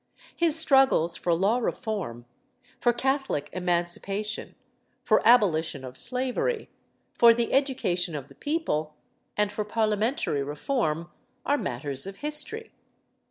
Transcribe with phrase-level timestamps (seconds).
[0.35, 2.25] His struggles for law reform,
[2.79, 4.55] for Catholic emancipation,
[5.03, 6.69] for abolition of slavery,
[7.19, 8.95] for the education of the people,
[9.37, 11.11] and for Parliamentary reform,
[11.45, 12.71] are matters of history.